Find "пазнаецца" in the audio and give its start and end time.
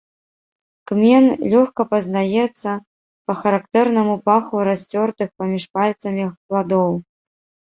1.91-2.71